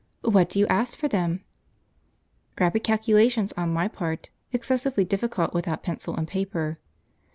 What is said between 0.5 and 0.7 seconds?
you